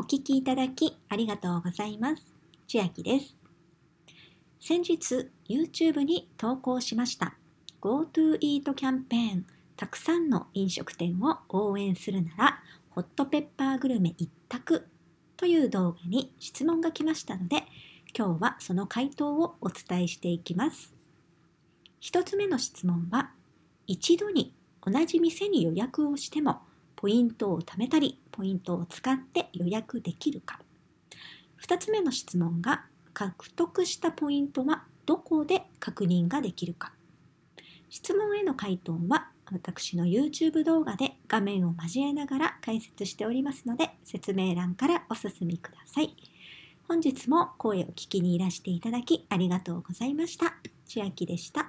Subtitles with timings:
[0.00, 2.22] お聞きいただきありがとうございます。
[2.68, 3.34] 千秋です。
[4.60, 7.36] 先日 YouTube に投稿しました
[7.80, 14.86] GoTo Eat キャンペーンたくさんの飲食店を応援するならホットペッパーグルメ一択
[15.36, 17.64] という動画に質問が来ましたので
[18.16, 20.94] 今日はその回答をお伝えしていきます。
[21.98, 23.32] 一つ目の質問は
[23.88, 26.60] 一度に同じ店に予約をしても
[27.00, 30.58] ポイントを貯めたりポイントを使って予約できるか
[31.64, 36.92] 2つ目の質問が獲得したポイントはどこで確認ができるか
[37.88, 46.16] 質問への回答は私の YouTube 動画で画面を交えながら解説しておりますので説明欄からお進みください。
[46.88, 50.54] 本日も声を聞きにいらしていただきありがとうございました。
[50.84, 51.67] 千秋でした。